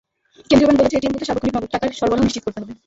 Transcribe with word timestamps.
কেন্দ্রীয় 0.47 0.67
ব্যাংক 0.67 0.79
বলেছে, 0.79 0.97
এটিএম 0.97 1.13
বুথে 1.15 1.27
সার্বক্ষণিক 1.27 1.53
নগদ 1.55 1.69
টাকার 1.75 1.89
সরবরাহ 1.99 2.23
নিশ্চিত 2.25 2.41
করতে 2.45 2.59
হবে। 2.61 2.73